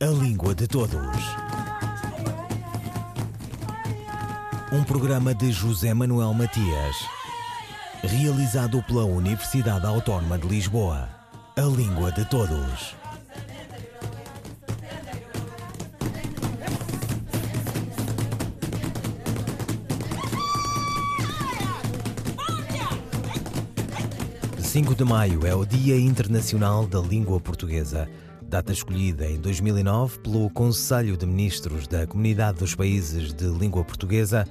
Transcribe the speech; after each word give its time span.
A 0.00 0.06
Língua 0.06 0.54
de 0.54 0.68
Todos. 0.68 0.96
Um 4.70 4.84
programa 4.84 5.34
de 5.34 5.52
José 5.52 5.92
Manuel 5.92 6.32
Matias, 6.34 6.96
realizado 8.04 8.80
pela 8.84 9.04
Universidade 9.04 9.84
Autónoma 9.84 10.38
de 10.38 10.46
Lisboa. 10.46 11.08
A 11.56 11.62
Língua 11.62 12.12
de 12.12 12.24
Todos. 12.26 12.94
Cinco 24.60 24.94
de 24.94 25.02
maio 25.02 25.44
é 25.44 25.56
o 25.56 25.64
Dia 25.64 25.98
Internacional 25.98 26.86
da 26.86 27.00
Língua 27.00 27.40
Portuguesa 27.40 28.08
data 28.48 28.72
escolhida 28.72 29.26
em 29.26 29.38
2009 29.38 30.20
pelo 30.20 30.48
Conselho 30.48 31.18
de 31.18 31.26
Ministros 31.26 31.86
da 31.86 32.06
Comunidade 32.06 32.58
dos 32.58 32.74
Países 32.74 33.34
de 33.34 33.44
Língua 33.46 33.84
Portuguesa 33.84 34.48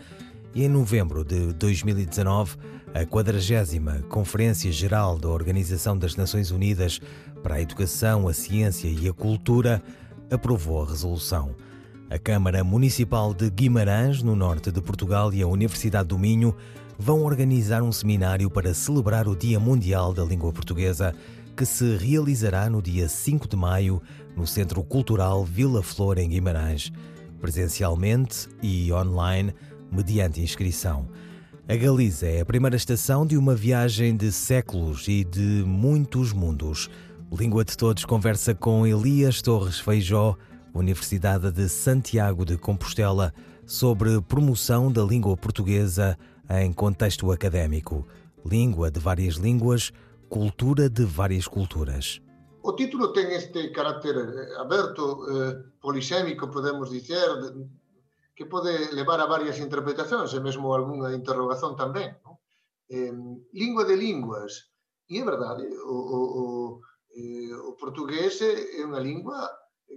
e 0.53 0.63
em 0.63 0.69
novembro 0.69 1.23
de 1.23 1.51
2019 1.53 2.57
a 2.93 3.03
40 3.05 4.03
Conferência 4.07 4.71
Geral 4.71 5.17
da 5.17 5.27
Organização 5.29 5.97
das 5.97 6.15
Nações 6.15 6.51
Unidas 6.51 7.01
para 7.41 7.55
a 7.55 7.61
Educação, 7.61 8.27
a 8.27 8.33
Ciência 8.33 8.87
e 8.87 9.09
a 9.09 9.13
Cultura 9.13 9.81
aprovou 10.29 10.83
a 10.83 10.89
resolução. 10.89 11.55
A 12.07 12.19
Câmara 12.19 12.63
Municipal 12.63 13.33
de 13.33 13.49
Guimarães, 13.49 14.21
no 14.21 14.35
norte 14.35 14.71
de 14.71 14.79
Portugal, 14.79 15.33
e 15.33 15.41
a 15.41 15.47
Universidade 15.47 16.09
do 16.09 16.19
Minho 16.19 16.55
vão 16.99 17.23
organizar 17.23 17.81
um 17.81 17.91
seminário 17.91 18.49
para 18.49 18.73
celebrar 18.75 19.27
o 19.27 19.35
Dia 19.35 19.59
Mundial 19.59 20.13
da 20.13 20.23
Língua 20.23 20.53
Portuguesa 20.53 21.15
que 21.57 21.65
se 21.65 21.97
realizará 21.97 22.69
no 22.69 22.83
dia 22.83 23.09
5 23.09 23.47
de 23.47 23.55
maio 23.55 23.99
no 24.35 24.45
Centro 24.45 24.83
Cultural 24.83 25.43
Vila 25.43 25.81
Flor, 25.81 26.19
em 26.19 26.29
Guimarães, 26.29 26.91
presencialmente 27.41 28.47
e 28.61 28.93
online, 28.93 29.55
mediante 29.91 30.39
inscrição. 30.39 31.09
A 31.67 31.75
Galiza 31.75 32.27
é 32.27 32.41
a 32.41 32.45
primeira 32.45 32.75
estação 32.75 33.25
de 33.25 33.35
uma 33.35 33.55
viagem 33.55 34.15
de 34.15 34.31
séculos 34.31 35.07
e 35.07 35.23
de 35.23 35.63
muitos 35.65 36.31
mundos. 36.31 36.91
Língua 37.31 37.65
de 37.65 37.75
Todos 37.75 38.05
conversa 38.05 38.53
com 38.53 38.85
Elias 38.85 39.41
Torres 39.41 39.79
Feijó, 39.79 40.37
Universidade 40.75 41.51
de 41.51 41.67
Santiago 41.67 42.45
de 42.45 42.55
Compostela, 42.55 43.33
sobre 43.65 44.21
promoção 44.21 44.91
da 44.91 45.03
língua 45.03 45.35
portuguesa 45.35 46.15
em 46.51 46.71
contexto 46.71 47.31
académico. 47.31 48.07
Língua 48.45 48.91
de 48.91 48.99
várias 48.99 49.37
línguas, 49.37 49.91
Cultura 50.29 50.89
de 50.89 51.05
várias 51.05 51.47
culturas. 51.47 52.21
O 52.61 52.75
título 52.75 53.15
ten 53.15 53.31
este 53.31 53.71
carácter 53.71 54.19
eh, 54.19 54.59
aberto, 54.59 55.23
eh, 55.23 55.55
podemos 56.51 56.91
dizer, 56.91 57.31
que 58.35 58.45
pode 58.45 58.91
levar 58.91 59.23
a 59.23 59.31
varias 59.31 59.55
interpretacións 59.63 60.35
e 60.35 60.43
mesmo 60.43 60.75
algunha 60.75 61.15
interrogación 61.15 61.79
tamén. 61.79 62.19
Non? 62.27 62.35
Eh, 62.91 63.15
de 63.87 63.95
linguas. 63.95 64.75
E 65.07 65.15
é 65.15 65.23
verdade, 65.23 65.63
o, 65.87 65.95
o, 65.95 66.19
o, 66.19 66.45
eh, 67.15 67.55
o 67.55 67.71
é 68.43 68.83
unha 68.83 68.99
lingua 68.99 69.47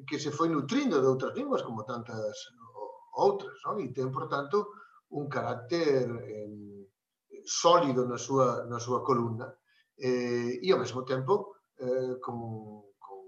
que 0.07 0.23
se 0.23 0.31
foi 0.31 0.47
nutrindo 0.47 1.03
de 1.03 1.11
outras 1.11 1.35
linguas, 1.35 1.67
como 1.67 1.83
tantas 1.83 2.39
outras, 3.19 3.59
e 3.83 3.91
ten, 3.91 4.15
por 4.15 4.31
tanto, 4.31 4.71
un 5.11 5.27
carácter 5.27 6.07
eh, 6.07 6.87
sólido 7.43 8.07
na 8.07 8.15
súa, 8.15 8.63
na 8.71 8.79
súa 8.79 9.03
columna 9.03 9.51
eh, 10.01 10.59
e 10.65 10.69
ao 10.73 10.81
mesmo 10.81 11.05
tempo 11.05 11.61
eh, 11.77 12.17
con, 12.25 12.39
con 12.97 13.21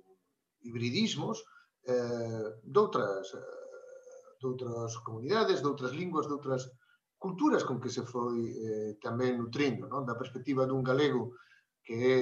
hibridismos 0.65 1.45
eh, 1.85 2.49
doutras, 2.65 3.29
eh, 3.35 4.37
doutras 4.41 4.97
comunidades, 5.05 5.61
doutras 5.61 5.93
linguas, 5.93 6.27
doutras 6.27 6.73
culturas 7.19 7.63
con 7.63 7.79
que 7.79 7.93
se 7.93 8.03
foi 8.03 8.51
eh, 8.51 8.91
tamén 8.99 9.39
nutrindo, 9.39 9.87
non? 9.87 10.03
da 10.03 10.19
perspectiva 10.19 10.67
dun 10.67 10.83
galego 10.83 11.39
que 11.83 11.95
é 11.95 12.19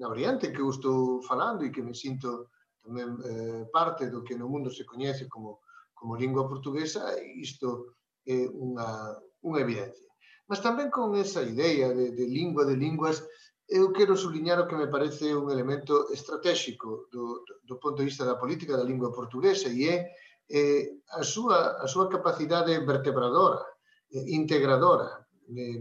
na 0.00 0.08
variante 0.08 0.52
que 0.52 0.60
eu 0.60 0.70
estou 0.70 1.20
falando 1.24 1.64
e 1.64 1.72
que 1.74 1.82
me 1.82 1.92
sinto 1.92 2.52
tamén 2.80 3.18
eh, 3.24 3.62
parte 3.68 4.08
do 4.08 4.24
que 4.24 4.38
no 4.38 4.48
mundo 4.48 4.72
se 4.72 4.88
coñece 4.88 5.28
como, 5.28 5.60
como 5.92 6.16
lingua 6.16 6.48
portuguesa, 6.48 7.16
isto 7.36 7.98
é 8.24 8.48
unha, 8.48 9.16
unha 9.44 9.60
evidencia. 9.60 10.08
Mas 10.48 10.64
tamén 10.64 10.88
con 10.88 11.12
esa 11.16 11.44
idea 11.44 11.92
de, 11.92 12.16
de 12.16 12.24
lingua 12.24 12.64
de 12.64 12.76
linguas 12.76 13.20
eu 13.68 13.92
quero 13.92 14.16
subliñar 14.16 14.58
o 14.60 14.66
que 14.66 14.76
me 14.76 14.88
parece 14.88 15.36
un 15.36 15.52
elemento 15.52 16.08
estratégico 16.10 17.06
do, 17.12 17.44
do 17.68 17.76
punto 17.76 18.00
de 18.00 18.08
vista 18.08 18.24
da 18.24 18.40
política 18.40 18.76
da 18.76 18.88
lingua 18.88 19.12
portuguesa 19.12 19.68
e 19.68 19.84
é 19.84 20.08
eh, 20.48 20.96
a, 21.12 21.22
súa, 21.22 21.76
a 21.76 21.86
súa 21.86 22.08
capacidade 22.08 22.72
vertebradora, 22.80 23.60
eh, 24.08 24.24
integradora 24.32 25.28
eh, 25.52 25.76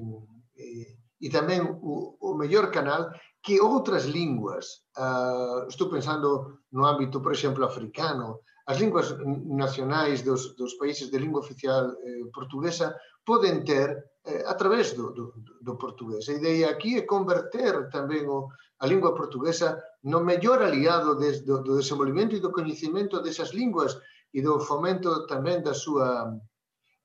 eh, 0.60 0.98
e 1.18 1.28
tamén 1.32 1.64
o, 1.80 2.20
o 2.20 2.36
mellor 2.36 2.70
canal 2.76 3.10
que 3.42 3.64
outras 3.64 4.04
linguas, 4.04 4.84
ah, 5.00 5.64
estou 5.72 5.88
pensando 5.88 6.60
no 6.76 6.84
ámbito, 6.84 7.24
por 7.24 7.32
exemplo, 7.32 7.64
africano, 7.64 8.44
as 8.68 8.78
linguas 8.80 9.16
nacionais 9.48 10.24
dos, 10.24 10.56
dos 10.56 10.76
países 10.76 11.10
de 11.10 11.18
lingua 11.18 11.40
oficial 11.40 11.96
eh, 12.04 12.28
portuguesa 12.36 13.00
poden 13.24 13.64
ter 13.64 13.96
eh, 14.28 14.44
a 14.46 14.56
través 14.60 14.92
do, 14.92 15.16
do, 15.16 15.32
do 15.64 15.74
portugués. 15.80 16.28
A 16.28 16.36
ideia 16.36 16.68
aquí 16.70 17.00
é 17.00 17.08
converter 17.08 17.88
tamén 17.88 18.28
o, 18.28 18.52
a 18.84 18.86
lingua 18.86 19.16
portuguesa 19.16 19.80
no 20.12 20.20
mellor 20.20 20.60
aliado 20.60 21.16
des, 21.16 21.48
do, 21.48 21.64
do 21.64 21.80
desenvolvimento 21.80 22.36
e 22.36 22.44
do 22.44 22.52
coñecimento 22.52 23.24
desas 23.24 23.56
linguas 23.56 23.96
e 24.36 24.44
do 24.44 24.60
fomento 24.60 25.24
tamén 25.32 25.64
da 25.64 25.72
súa 25.72 26.28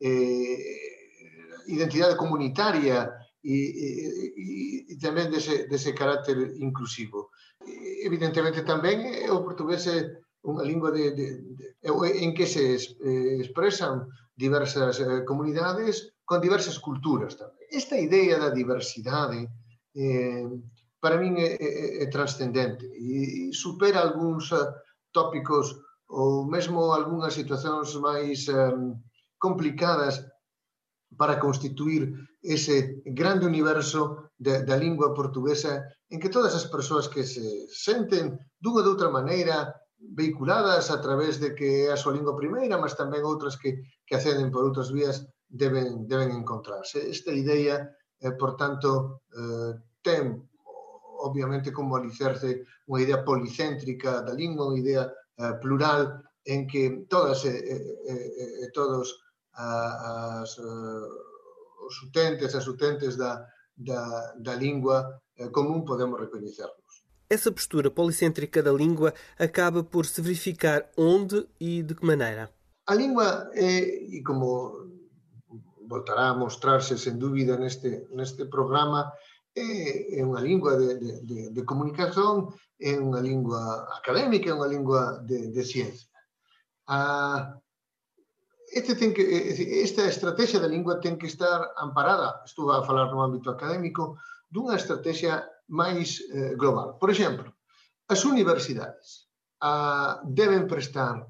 eh, 0.02 0.58
identidade 1.70 2.18
comunitaria 2.18 3.06
e, 3.38 3.54
e, 3.54 3.88
e, 4.34 4.46
e 4.90 4.94
tamén 4.98 5.30
dese, 5.30 5.70
dese 5.70 5.94
carácter 5.94 6.58
inclusivo. 6.58 7.30
Evidentemente 8.02 8.66
tamén 8.66 9.30
o 9.30 9.46
portugués 9.46 9.86
é 9.86 10.22
unha 10.42 10.66
lingua 10.66 10.90
de, 10.90 11.14
de, 11.14 11.26
de, 11.54 11.66
en 12.18 12.34
que 12.34 12.46
se 12.46 12.74
es, 12.74 12.98
eh, 12.98 13.38
expresan 13.38 14.10
diversas 14.34 14.98
eh, 14.98 15.22
comunidades 15.24 16.18
con 16.26 16.42
diversas 16.42 16.78
culturas 16.82 17.38
tamén. 17.38 17.62
Esta 17.70 17.96
idea 17.96 18.36
da 18.42 18.50
diversidade 18.50 19.46
eh, 19.94 20.46
para 21.02 21.18
min 21.18 21.34
é, 21.38 21.58
é, 21.58 22.02
é 22.02 22.06
trascendente 22.06 22.86
e, 22.86 23.50
e 23.50 23.54
supera 23.54 23.98
algúns 24.02 24.54
uh, 24.54 24.70
tópicos 25.10 25.74
ou 26.06 26.46
mesmo 26.46 26.94
algunhas 26.94 27.34
situacións 27.34 27.90
máis 27.98 28.46
um, 28.46 28.94
complicadas 29.38 30.22
para 31.18 31.42
constituir 31.42 32.14
ese 32.42 33.02
grande 33.04 33.46
universo 33.46 34.30
de, 34.38 34.62
da 34.62 34.78
lingua 34.78 35.10
portuguesa 35.10 35.82
en 36.06 36.22
que 36.22 36.30
todas 36.30 36.54
as 36.54 36.70
persoas 36.70 37.10
que 37.10 37.26
se 37.26 37.66
senten 37.68 38.38
dunha 38.62 38.86
ou 38.86 38.94
outra 38.94 39.10
maneira 39.10 39.74
veiculadas 40.10 40.90
a 40.90 41.00
través 41.00 41.38
de 41.38 41.54
que 41.54 41.86
é 41.86 41.92
a 41.92 42.00
súa 42.00 42.12
lingua 42.12 42.34
primeira, 42.34 42.76
mas 42.76 42.98
tamén 42.98 43.22
outras 43.22 43.54
que, 43.56 43.80
que 44.02 44.14
acceden 44.18 44.50
por 44.50 44.66
outras 44.66 44.90
vías 44.90 45.22
deben, 45.48 46.08
deben 46.10 46.34
encontrarse. 46.34 46.98
Esta 47.06 47.30
idea, 47.30 47.86
eh, 48.18 48.34
por 48.34 48.58
tanto, 48.58 49.22
eh, 49.30 49.72
ten 50.02 50.42
obviamente 51.22 51.70
como 51.70 51.94
alicerce 51.94 52.66
unha 52.90 53.02
idea 53.06 53.22
policéntrica 53.22 54.26
da 54.26 54.34
lingua, 54.34 54.68
unha 54.68 54.82
idea 54.82 55.02
eh, 55.06 55.54
plural 55.62 56.18
en 56.44 56.66
que 56.66 57.06
todas 57.06 57.46
e 57.46 57.54
eh, 57.54 57.78
eh, 58.10 58.30
eh, 58.66 58.70
todos 58.74 59.22
ah, 59.54 60.42
as, 60.42 60.58
eh, 60.58 61.06
os 61.86 61.94
utentes, 62.02 62.54
as 62.58 62.66
utentes 62.66 63.14
da, 63.14 63.46
da, 63.74 64.34
da 64.38 64.54
lingua 64.58 65.22
eh, 65.38 65.50
común 65.50 65.86
podemos 65.86 66.18
recoñecernos. 66.18 66.81
Essa 67.32 67.50
postura 67.50 67.90
policêntrica 67.90 68.62
da 68.62 68.70
língua 68.70 69.14
acaba 69.38 69.82
por 69.82 70.04
se 70.04 70.20
verificar 70.20 70.90
onde 70.98 71.48
e 71.58 71.82
de 71.82 71.94
que 71.94 72.04
maneira? 72.04 72.52
A 72.86 72.94
língua 72.94 73.48
é, 73.54 73.78
e 74.16 74.22
como 74.22 74.48
voltará 75.88 76.28
a 76.28 76.36
mostrarse 76.36 76.98
sen 76.98 77.16
dúbida 77.16 77.56
neste, 77.56 78.04
neste 78.12 78.44
programa, 78.44 79.10
é, 79.56 80.20
é 80.20 80.20
unha 80.20 80.44
lingua 80.44 80.76
de, 80.76 81.00
de, 81.00 81.10
de, 81.24 81.38
de 81.56 81.62
é 82.78 83.00
unha 83.00 83.20
lingua 83.24 83.88
académica, 83.96 84.50
é 84.50 84.54
unha 84.54 84.68
lingua 84.68 85.24
de, 85.24 85.48
de 85.56 85.62
este 88.76 88.92
que, 89.16 89.24
esta 89.80 90.04
estrategia 90.04 90.60
da 90.60 90.68
lingua 90.68 91.00
ten 91.00 91.16
que 91.16 91.32
estar 91.32 91.72
amparada, 91.80 92.44
estou 92.44 92.68
a 92.68 92.84
falar 92.84 93.08
no 93.08 93.24
ámbito 93.24 93.48
académico, 93.48 94.20
dunha 94.52 94.76
estrategia 94.76 95.48
máis 95.68 96.20
eh, 96.32 96.54
global. 96.56 96.98
Por 96.98 97.10
exemplo, 97.10 97.52
as 98.08 98.24
universidades 98.24 99.28
ah, 99.60 100.20
deben 100.24 100.66
prestar 100.66 101.26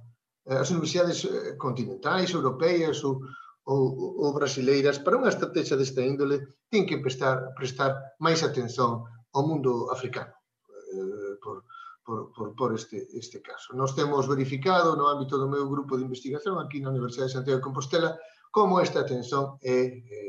eh, 0.47 0.59
as 0.59 0.71
universidades 0.71 1.25
eh, 1.25 1.57
continentais, 1.57 2.33
europeas 2.33 3.05
ou, 3.05 3.21
ou, 3.65 3.83
ou 4.25 4.35
brasileiras 4.35 4.99
para 4.99 5.19
unha 5.19 5.31
estrategia 5.31 5.77
desta 5.77 6.03
índole 6.03 6.43
ten 6.73 6.89
que 6.89 6.99
prestar, 6.99 7.55
prestar 7.55 8.17
máis 8.19 8.43
atención 8.43 9.07
ao 9.33 9.43
mundo 9.47 9.93
africano 9.95 10.35
eh, 10.67 11.35
por, 11.39 11.63
por, 12.03 12.33
por, 12.35 12.49
por 12.59 12.71
este, 12.75 13.07
este 13.15 13.39
caso. 13.41 13.77
Nos 13.79 13.95
temos 13.95 14.27
verificado 14.27 14.97
no 14.99 15.07
ámbito 15.07 15.39
do 15.39 15.47
meu 15.47 15.69
grupo 15.71 15.95
de 15.95 16.05
investigación 16.05 16.59
aquí 16.59 16.83
na 16.83 16.91
Universidade 16.91 17.31
de 17.31 17.37
Santiago 17.39 17.61
de 17.63 17.69
Compostela 17.69 18.11
como 18.51 18.81
esta 18.83 19.01
atención 19.01 19.57
é 19.63 20.03
é 20.03 20.23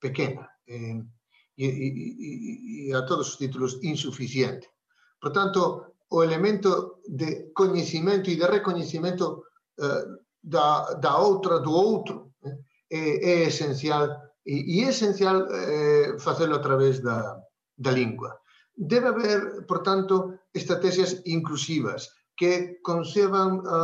pequena. 0.00 0.48
É, 0.68 1.02
e, 1.56 1.66
e, 1.66 2.90
e 2.90 2.94
a 2.94 3.04
todos 3.04 3.28
os 3.30 3.36
títulos 3.36 3.80
insuficiente. 3.82 4.68
Por 5.20 5.32
tanto, 5.32 5.96
o 6.08 6.22
elemento 6.22 7.00
de 7.08 7.50
coñecimento 7.52 8.30
e 8.30 8.36
de 8.36 8.46
recoñecimento 8.46 9.50
eh, 9.80 10.04
da, 10.42 10.94
da 11.00 11.18
outra 11.18 11.58
do 11.58 11.72
outro 11.72 12.36
eh, 12.44 12.54
é, 12.90 13.10
é 13.32 13.36
esencial 13.48 14.06
e, 14.46 14.78
e 14.78 14.84
é 14.84 14.88
esencial 14.94 15.48
eh, 15.50 16.14
facelo 16.18 16.54
a 16.54 16.62
través 16.62 17.02
da, 17.02 17.42
da 17.76 17.90
lingua. 17.90 18.38
Debe 18.76 19.08
haber, 19.08 19.66
por 19.66 19.82
tanto, 19.82 20.38
estrategias 20.52 21.22
inclusivas 21.24 22.12
que 22.36 22.78
conceban 22.84 23.64
a, 23.66 23.80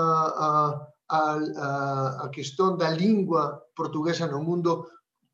a, 0.47 0.53
a, 1.09 1.29
a 2.23 2.31
questón 2.31 2.77
da 2.77 2.93
lingua 2.93 3.73
portuguesa 3.75 4.29
no 4.29 4.45
mundo 4.45 4.87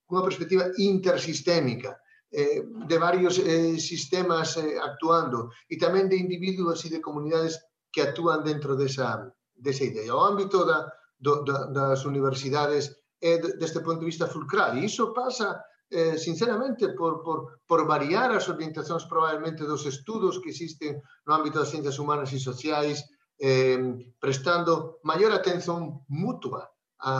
cunha 0.06 0.25
perspectiva 0.25 0.73
intersistémica, 0.79 2.00
eh, 2.31 2.63
de 2.65 2.99
varios 2.99 3.39
eh, 3.39 3.79
sistemas 3.79 4.57
eh, 4.57 4.77
actuando 4.77 5.51
e 5.69 5.81
tamén 5.81 6.09
de 6.09 6.21
individuos 6.21 6.85
e 6.85 6.93
de 6.93 7.01
comunidades 7.01 7.57
que 7.89 8.05
actúan 8.05 8.45
dentro 8.45 8.77
desa, 8.77 9.33
desa 9.57 9.85
idea. 9.85 10.13
O 10.13 10.25
ámbito 10.25 10.65
da, 10.69 10.93
do, 11.17 11.43
da, 11.45 11.67
das 11.73 12.05
universidades 12.05 12.93
eh, 13.21 13.41
é 13.41 13.59
deste 13.59 13.81
punto 13.81 14.01
de 14.01 14.11
vista 14.13 14.31
fulcral 14.31 14.77
e 14.77 14.87
iso 14.87 15.13
pasa 15.13 15.65
eh, 15.91 16.17
sinceramente 16.19 16.93
por, 16.95 17.23
por, 17.25 17.65
por 17.67 17.87
variar 17.87 18.31
as 18.31 18.47
orientacións 18.49 19.09
probablemente 19.09 19.65
dos 19.65 19.89
estudos 19.89 20.39
que 20.39 20.53
existen 20.53 21.03
no 21.27 21.33
ámbito 21.35 21.59
das 21.59 21.73
ciencias 21.73 21.99
humanas 21.99 22.31
e 22.31 22.39
sociais 22.39 23.03
eh, 23.41 23.81
prestando 24.21 25.01
maior 25.03 25.33
atención 25.33 26.05
mutua 26.07 26.71
a, 26.99 27.15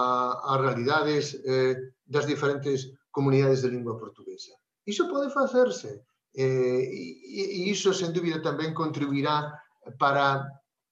a, 0.00 0.02
a 0.50 0.52
realidades 0.58 1.38
eh, 1.46 1.94
das 2.04 2.26
diferentes 2.26 2.97
comunidades 3.10 3.62
de 3.62 3.70
lingua 3.70 3.98
portuguesa. 3.98 4.52
Iso 4.86 5.08
pode 5.08 5.32
facerse, 5.32 6.04
eh, 6.34 6.82
e, 6.84 7.42
e 7.56 7.70
iso, 7.70 7.92
sen 7.92 8.12
dúbida, 8.12 8.40
tamén 8.40 8.72
contribuirá 8.72 9.52
para 9.96 10.44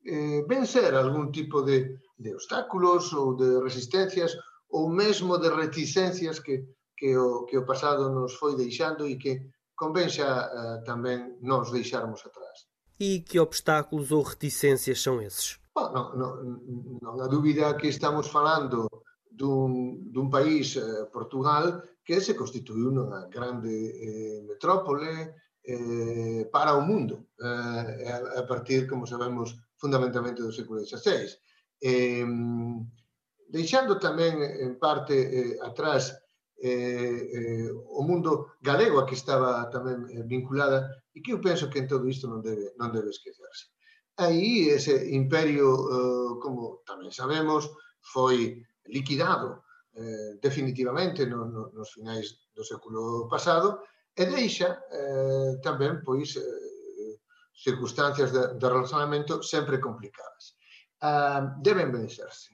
eh, 0.04 0.44
vencer 0.48 0.94
algún 0.94 1.32
tipo 1.32 1.62
de, 1.62 2.00
de 2.16 2.34
obstáculos 2.34 3.12
ou 3.12 3.36
de 3.36 3.60
resistencias 3.60 4.36
ou 4.70 4.88
mesmo 4.88 5.38
de 5.38 5.48
reticencias 5.48 6.40
que, 6.40 6.64
que 6.96 7.16
o, 7.16 7.44
que 7.44 7.56
o 7.58 7.66
pasado 7.66 8.10
nos 8.10 8.34
foi 8.34 8.56
deixando 8.56 9.06
e 9.06 9.16
que 9.16 9.52
convén 9.76 10.08
xa 10.08 10.48
uh, 10.48 10.76
tamén 10.88 11.36
nos 11.44 11.68
deixarmos 11.70 12.24
atrás. 12.24 12.66
E 12.96 13.20
que 13.20 13.36
obstáculos 13.38 14.08
ou 14.10 14.24
reticências 14.24 15.04
são 15.04 15.20
esses? 15.20 15.60
Bom, 15.76 15.92
non, 15.92 16.16
non, 16.16 16.32
non 17.04 17.14
há 17.20 17.28
dúbida 17.28 17.76
que 17.76 17.92
estamos 17.92 18.32
falando 18.32 18.88
dun, 19.28 20.00
dun 20.08 20.32
país, 20.32 20.80
eh, 20.80 21.04
Portugal, 21.12 21.84
que 22.06 22.22
se 22.22 22.38
constituiu 22.38 22.94
nunha 22.94 23.26
grande 23.26 23.74
eh, 23.74 24.38
metrópole 24.46 25.34
eh, 25.66 26.46
para 26.54 26.78
o 26.78 26.80
mundo, 26.80 27.34
eh, 27.42 28.38
a 28.38 28.46
partir, 28.46 28.86
como 28.86 29.10
sabemos, 29.10 29.58
fundamentalmente 29.74 30.38
do 30.38 30.54
século 30.54 30.86
XVI. 30.86 31.34
Eh, 31.82 32.22
deixando 33.50 33.98
tamén, 33.98 34.38
en 34.38 34.78
parte, 34.78 35.18
eh, 35.18 35.58
atrás 35.58 36.14
eh, 36.62 37.66
eh, 37.66 37.68
o 37.74 38.00
mundo 38.06 38.54
galego 38.62 39.02
a 39.02 39.06
que 39.10 39.18
estaba 39.18 39.66
tamén 39.74 40.06
eh, 40.06 40.22
vinculada 40.22 40.86
e 41.10 41.18
que 41.18 41.34
eu 41.34 41.42
penso 41.42 41.66
que 41.66 41.82
en 41.82 41.90
todo 41.90 42.06
isto 42.06 42.30
non 42.30 42.38
debe, 42.38 42.70
non 42.78 42.94
debe 42.94 43.10
esquecerse. 43.10 43.74
Aí 44.14 44.70
ese 44.70 44.94
imperio, 45.10 45.74
eh, 45.74 46.30
como 46.38 46.86
tamén 46.86 47.10
sabemos, 47.10 47.66
foi 47.98 48.62
liquidado 48.86 49.65
eh, 49.96 50.36
definitivamente 50.40 51.26
no, 51.26 51.48
no, 51.48 51.72
nos 51.72 51.88
finais 51.96 52.52
do 52.52 52.60
século 52.60 53.24
pasado 53.32 53.80
e 54.12 54.28
deixa 54.28 54.84
eh, 54.92 55.56
tamén 55.64 56.04
pois 56.04 56.36
eh, 56.36 57.16
circunstancias 57.56 58.32
de, 58.32 58.60
de 58.60 58.66
relacionamento 58.68 59.40
sempre 59.40 59.80
complicadas. 59.80 60.60
Ah, 61.00 61.56
deben 61.64 61.92
vencerse. 61.92 62.52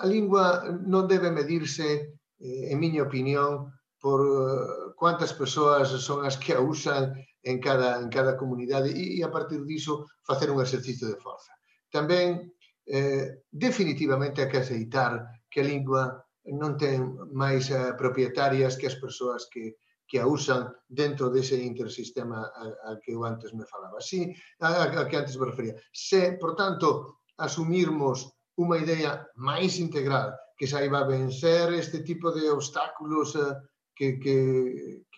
A 0.00 0.06
lingua 0.08 0.64
non 0.88 1.04
debe 1.04 1.28
medirse, 1.28 2.16
eh, 2.40 2.72
en 2.72 2.76
miña 2.80 3.04
opinión, 3.04 3.68
por 4.00 4.20
eh, 4.24 4.92
cuántas 4.96 5.32
persoas 5.36 5.88
son 6.00 6.24
as 6.24 6.40
que 6.40 6.56
a 6.56 6.60
usan 6.60 7.12
en 7.42 7.60
cada, 7.60 8.00
en 8.00 8.08
cada 8.08 8.36
comunidade 8.36 8.90
e, 8.90 9.18
e 9.18 9.24
a 9.24 9.30
partir 9.30 9.62
diso 9.68 10.08
facer 10.24 10.50
un 10.50 10.64
exercicio 10.64 11.06
de 11.06 11.20
forza. 11.20 11.52
Tamén 11.92 12.48
eh, 12.88 13.44
definitivamente 13.52 14.42
hai 14.42 14.50
que 14.50 14.60
aceitar 14.64 15.44
que 15.46 15.60
a 15.60 15.68
lingua 15.68 16.24
non 16.50 16.74
ten 16.74 17.14
máis 17.30 17.70
uh, 17.70 17.94
propietarias 17.94 18.74
que 18.74 18.90
as 18.90 18.98
persoas 18.98 19.46
que, 19.46 19.78
que 20.08 20.18
a 20.18 20.26
usan 20.26 20.68
dentro 20.88 21.30
dese 21.30 21.56
intersistema 21.56 22.50
al 22.84 22.98
que 22.98 23.14
eu 23.14 23.22
antes 23.22 23.54
me 23.54 23.64
falaba. 23.64 24.02
Si, 24.02 24.34
a, 24.60 24.90
a 24.90 25.06
que 25.06 25.16
antes 25.16 25.38
me 25.38 25.46
refería. 25.46 25.78
Se, 25.94 26.34
por 26.36 26.58
tanto, 26.58 27.22
asumirmos 27.38 28.28
unha 28.58 28.76
idea 28.82 29.24
máis 29.38 29.80
integral 29.80 30.36
que 30.58 30.68
saiba 30.68 31.08
vencer 31.08 31.72
este 31.72 32.04
tipo 32.04 32.30
de 32.30 32.50
obstáculos 32.50 33.34
eh, 33.34 33.56
que, 33.96 34.20
que, 34.20 34.36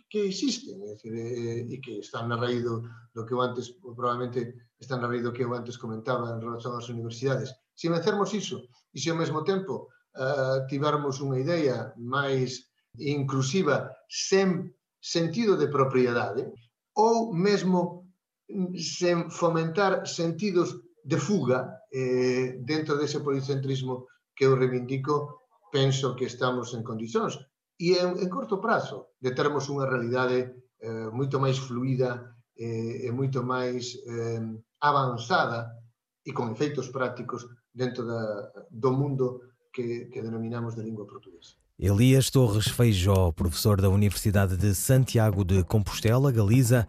que 0.08 0.30
existen 0.30 0.78
é 0.78 0.94
decir, 0.94 1.12
eh, 1.12 1.66
e 1.66 1.76
que 1.82 1.98
están 1.98 2.30
na 2.30 2.38
raíz 2.38 2.62
do, 2.62 2.86
do 3.12 3.26
que 3.26 3.34
eu 3.34 3.42
antes, 3.42 3.74
probablemente 3.82 4.54
están 4.78 5.02
na 5.02 5.10
raíz 5.10 5.26
do 5.26 5.34
que 5.34 5.42
eu 5.42 5.50
antes 5.50 5.76
comentaba 5.76 6.30
en 6.30 6.38
relación 6.38 6.78
ás 6.78 6.86
universidades. 6.86 7.50
Se 7.74 7.90
vencermos 7.90 8.30
iso 8.30 8.62
e 8.94 9.02
se 9.02 9.10
ao 9.10 9.18
mesmo 9.18 9.42
tempo 9.42 9.90
uh, 10.16 10.66
tivermos 10.70 11.20
unha 11.20 11.38
idea 11.38 11.92
máis 11.98 12.70
inclusiva 12.98 13.90
sen 14.06 14.70
sentido 15.00 15.58
de 15.58 15.68
propiedade 15.68 16.48
ou 16.94 17.34
mesmo 17.34 18.08
mm, 18.48 18.78
sen 18.78 19.30
fomentar 19.30 20.06
sentidos 20.06 20.78
de 21.04 21.18
fuga 21.20 21.84
eh, 21.92 22.58
dentro 22.64 22.96
dese 22.96 23.20
policentrismo 23.20 24.08
que 24.34 24.46
eu 24.48 24.56
reivindico, 24.56 25.46
penso 25.70 26.16
que 26.16 26.24
estamos 26.26 26.74
en 26.74 26.82
condicións. 26.82 27.38
E 27.78 27.94
en, 27.98 28.16
en 28.18 28.28
corto 28.30 28.58
prazo, 28.58 29.14
de 29.20 29.30
termos 29.36 29.68
unha 29.68 29.86
realidade 29.86 30.64
eh, 30.80 31.08
moito 31.12 31.36
máis 31.36 31.60
fluida 31.60 32.34
eh, 32.56 33.06
e 33.06 33.08
moito 33.12 33.44
máis 33.44 33.98
eh, 34.06 34.42
avanzada 34.80 35.76
e 36.24 36.32
con 36.32 36.50
efeitos 36.50 36.88
prácticos 36.88 37.44
dentro 37.68 38.06
da, 38.08 38.48
do 38.70 38.90
mundo 38.94 39.53
que, 39.74 40.06
que 40.06 40.22
denominamos 40.22 40.74
de 40.74 40.82
língua 40.82 41.04
portuguesa. 41.04 41.54
Elias 41.78 42.30
Torres 42.30 42.68
Feijó, 42.68 43.32
professor 43.32 43.80
da 43.80 43.88
Universidade 43.88 44.56
de 44.56 44.74
Santiago 44.74 45.44
de 45.44 45.64
Compostela, 45.64 46.30
Galiza, 46.30 46.86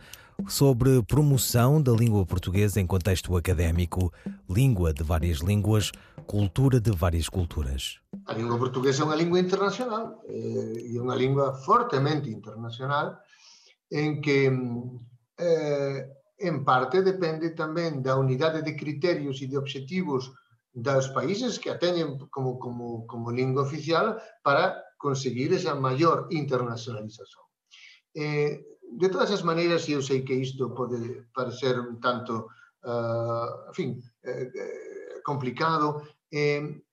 sobre 0.47 1.01
promoção 1.03 1.81
da 1.81 1.91
língua 1.91 2.25
portuguesa 2.25 2.79
em 2.79 2.85
contexto 2.85 3.35
académico, 3.35 4.13
língua 4.47 4.93
de 4.93 5.01
várias 5.01 5.39
línguas, 5.39 5.91
cultura 6.27 6.79
de 6.79 6.91
várias 6.91 7.27
culturas. 7.27 7.99
A 8.27 8.33
língua 8.33 8.57
portuguesa 8.59 9.01
é 9.01 9.05
uma 9.05 9.15
língua 9.15 9.39
internacional 9.39 10.21
eh, 10.27 10.73
e 10.91 10.99
uma 10.99 11.15
língua 11.15 11.53
fortemente 11.53 12.29
internacional 12.29 13.17
em 13.91 14.21
que 14.21 14.51
eh, 15.39 16.09
em 16.39 16.63
parte 16.63 17.01
depende 17.01 17.51
também 17.51 18.01
da 18.01 18.17
unidade 18.17 18.61
de 18.61 18.75
critérios 18.75 19.41
e 19.41 19.47
de 19.47 19.57
objetivos 19.57 20.31
dos 20.75 21.08
países 21.15 21.55
que 21.55 21.72
a 21.72 21.79
teñen 21.79 22.20
como, 22.27 22.60
como, 22.60 23.08
como 23.08 23.32
língua 23.32 23.63
oficial 23.63 24.20
para 24.44 24.84
conseguir 25.00 25.55
esa 25.55 25.74
maior 25.74 26.27
internacionalización. 26.36 27.48
Eh, 28.13 28.60
de 28.91 29.08
todas 29.10 29.32
as 29.32 29.41
maneiras, 29.41 29.88
eu 29.88 30.03
sei 30.03 30.22
que 30.22 30.36
isto 30.36 30.75
pode 30.75 31.32
parecer 31.34 31.79
un 31.79 32.00
tanto, 32.00 32.51
uh, 32.84 33.72
en 33.72 33.74
fin, 33.74 33.89
eh, 34.24 34.51
eh, 34.51 35.22
complicado. 35.24 36.03
Eh, 36.32 36.84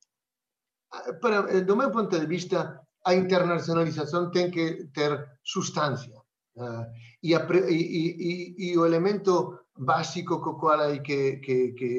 para, 1.21 1.43
do 1.63 1.77
meu 1.77 1.91
ponto 1.91 2.19
de 2.19 2.27
vista, 2.27 2.81
a 3.05 3.15
internacionalización 3.15 4.31
ten 4.31 4.51
que 4.51 4.89
ter 4.95 5.39
sustancia. 5.43 6.17
Uh, 6.55 6.85
e, 7.23 7.35
a, 7.35 7.41
e, 7.67 7.81
e, 7.81 8.33
e 8.59 8.77
o 8.77 8.85
elemento 8.85 9.67
básico 9.75 10.39
co 10.39 10.61
cual 10.61 10.85
hai 10.85 11.01
que, 11.01 11.41
que, 11.41 11.73
que 11.73 11.91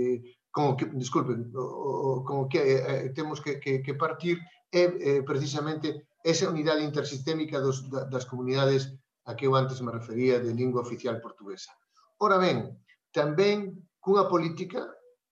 con 0.54 0.64
o 0.70 0.78
que, 0.78 0.86
disculpen, 0.94 1.50
como 1.50 2.22
con 2.22 2.38
o 2.46 2.48
que 2.48 2.62
eh, 2.62 2.82
eh, 2.86 3.10
temos 3.18 3.42
que, 3.42 3.58
que, 3.58 3.82
que 3.82 3.98
partir 3.98 4.38
é 4.70 4.86
eh, 4.86 5.22
precisamente 5.26 6.14
esa 6.22 6.46
unidade 6.48 6.86
intersistémica 6.86 7.58
dos, 7.58 7.90
das 7.90 8.30
comunidades 8.30 8.94
a 9.26 9.34
que 9.34 9.50
eu 9.50 9.58
antes 9.58 9.82
me 9.82 9.92
refería 9.92 10.38
de 10.38 10.54
lingua 10.54 10.86
oficial 10.86 11.18
portuguesa. 11.26 11.74
Ora 12.22 12.38
ben, 12.38 12.78
tamén 13.10 13.82
cunha 13.98 14.30
política, 14.30 14.86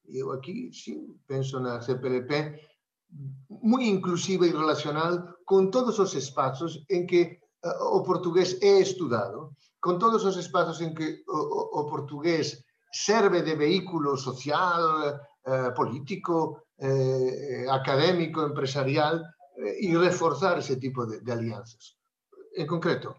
eu 0.09 0.33
aquí 0.33 0.73
sí, 0.73 0.97
penso 1.29 1.61
na 1.61 1.77
CPLP, 1.85 2.57
moi 3.61 3.85
inclusiva 3.85 4.49
e 4.49 4.55
relacional 4.55 5.37
con 5.45 5.69
todos 5.69 6.01
os 6.01 6.17
espazos 6.17 6.81
en 6.89 7.05
que 7.05 7.37
uh, 7.61 7.93
o 7.93 8.01
portugués 8.01 8.57
é 8.63 8.81
estudado, 8.81 9.53
con 9.77 10.01
todos 10.01 10.25
os 10.25 10.33
espazos 10.33 10.81
en 10.81 10.97
que 10.97 11.21
o, 11.29 11.37
o, 11.37 11.61
o 11.77 11.81
portugués 11.85 12.63
serve 12.91 13.41
de 13.41 13.55
vehículo 13.55 14.17
social, 14.17 15.19
eh, 15.45 15.71
político, 15.73 16.67
eh, 16.77 17.65
académico, 17.69 18.43
empresarial 18.43 19.23
eh, 19.55 19.87
y 19.87 19.95
reforzar 19.95 20.59
ese 20.59 20.75
tipo 20.75 21.05
de, 21.05 21.21
de, 21.21 21.31
alianzas. 21.31 21.97
En 22.53 22.67
concreto, 22.67 23.15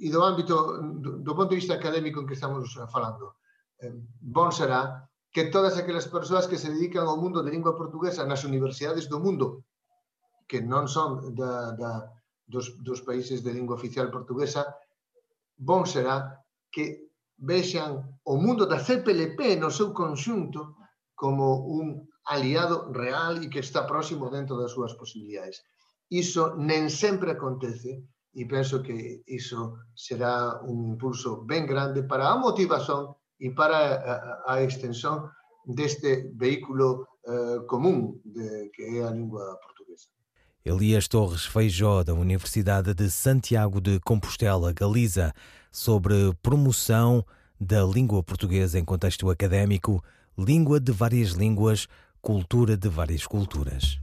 e 0.00 0.10
do 0.10 0.20
ámbito, 0.24 0.80
do, 1.00 1.18
do 1.20 1.32
punto 1.34 1.54
de 1.54 1.60
vista 1.60 1.74
académico 1.74 2.20
en 2.20 2.26
que 2.26 2.34
estamos 2.34 2.72
falando, 2.90 3.40
eh, 3.80 3.92
bon 4.20 4.50
será 4.50 5.06
que 5.30 5.50
todas 5.50 5.76
aquelas 5.76 6.06
persoas 6.06 6.46
que 6.46 6.58
se 6.58 6.70
dedican 6.70 7.06
ao 7.06 7.18
mundo 7.18 7.42
de 7.42 7.50
lingua 7.50 7.74
portuguesa 7.74 8.26
nas 8.26 8.44
universidades 8.44 9.08
do 9.08 9.18
mundo, 9.18 9.66
que 10.46 10.62
non 10.62 10.86
son 10.86 11.34
da, 11.34 11.74
da, 11.74 11.92
dos, 12.46 12.78
dos 12.84 13.02
países 13.02 13.42
de 13.42 13.50
lingua 13.54 13.74
oficial 13.74 14.10
portuguesa, 14.10 14.76
bon 15.56 15.86
será 15.86 16.42
que 16.70 17.13
vexan 17.38 18.20
o 18.24 18.34
mundo 18.36 18.66
da 18.66 18.78
CPLP 18.78 19.56
no 19.56 19.70
seu 19.70 19.92
conxunto 19.92 20.76
como 21.14 21.66
un 21.66 22.08
aliado 22.24 22.92
real 22.92 23.42
e 23.42 23.50
que 23.52 23.60
está 23.60 23.84
próximo 23.86 24.30
dentro 24.30 24.56
das 24.56 24.72
súas 24.72 24.94
posibilidades. 24.94 25.62
Iso 26.08 26.56
nen 26.56 26.88
sempre 26.90 27.32
acontece 27.32 28.02
e 28.34 28.42
penso 28.46 28.82
que 28.82 29.22
iso 29.26 29.78
será 29.94 30.60
un 30.62 30.94
impulso 30.94 31.44
ben 31.44 31.66
grande 31.66 32.02
para 32.02 32.32
a 32.32 32.36
motivación 32.36 33.14
e 33.38 33.50
para 33.50 34.42
a, 34.46 34.62
extensión 34.62 35.30
deste 35.66 36.30
vehículo 36.34 37.06
uh, 37.24 37.64
común 37.66 38.20
de, 38.24 38.70
que 38.74 38.98
é 38.98 39.04
a 39.04 39.10
língua 39.10 39.58
portuguesa. 39.62 40.08
Elias 40.64 41.08
Torres 41.08 41.44
Feijó, 41.44 42.02
da 42.02 42.14
Universidade 42.14 42.94
de 42.94 43.10
Santiago 43.10 43.80
de 43.80 44.00
Compostela, 44.00 44.72
Galiza, 44.72 45.34
sobre 45.74 46.14
promoção 46.40 47.26
da 47.60 47.82
língua 47.82 48.22
portuguesa 48.22 48.78
em 48.78 48.84
contexto 48.84 49.28
académico, 49.28 50.02
língua 50.38 50.78
de 50.78 50.92
várias 50.92 51.30
línguas, 51.30 51.88
cultura 52.22 52.76
de 52.76 52.88
várias 52.88 53.26
culturas. 53.26 53.98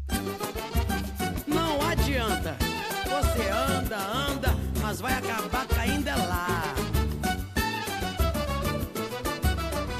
mas 4.91 4.99
vai 4.99 5.13
acabar 5.13 5.65
caindo 5.67 6.09
lá. 6.27 6.63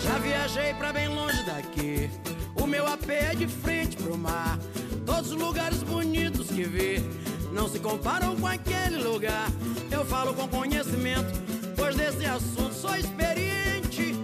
Já 0.03 0.17
viajei 0.17 0.73
pra 0.73 0.91
bem 0.91 1.07
longe 1.07 1.41
daqui. 1.45 2.09
O 2.61 2.67
meu 2.67 2.85
AP 2.85 3.09
é 3.09 3.33
de 3.33 3.47
frente 3.47 3.95
pro 3.95 4.17
mar. 4.17 4.59
Todos 5.05 5.31
os 5.31 5.37
lugares 5.41 5.81
bonitos 5.81 6.47
que 6.47 6.65
vi 6.65 7.01
não 7.53 7.69
se 7.69 7.79
comparam 7.79 8.35
com 8.35 8.45
aquele 8.45 8.97
lugar. 9.01 9.47
Eu 9.89 10.03
falo 10.03 10.33
com 10.33 10.45
conhecimento, 10.45 11.31
pois 11.81 11.95
desse 11.95 12.25
assunto 12.27 12.75
sou 12.75 12.95
experiente. 12.95 14.15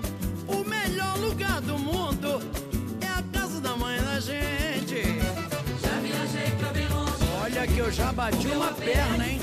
O 0.48 0.64
melhor 0.64 1.18
lugar 1.18 1.60
do 1.62 1.80
mundo 1.80 2.40
é 3.02 3.08
a 3.08 3.24
casa 3.34 3.60
da 3.60 3.76
mãe 3.76 4.00
da 4.00 4.20
gente. 4.20 5.02
Já 5.82 6.00
viajei 6.04 6.52
pra 6.60 6.70
bem 6.70 6.88
longe. 6.88 7.24
Olha 7.44 7.66
que 7.66 7.80
eu 7.80 7.92
já 7.92 8.14
bati 8.14 8.48
uma 8.50 8.72
perna, 8.74 9.28
hein? 9.28 9.40